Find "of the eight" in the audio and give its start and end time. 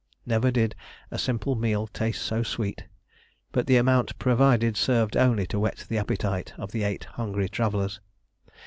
6.57-7.03